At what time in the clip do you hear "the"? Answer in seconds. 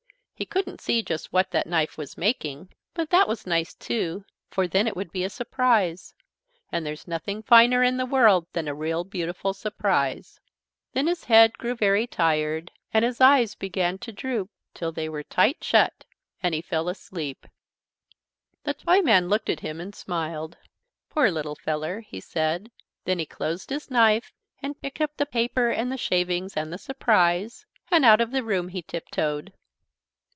7.97-8.07, 18.63-18.73, 25.17-25.27, 25.91-25.97, 26.73-26.79, 28.31-28.43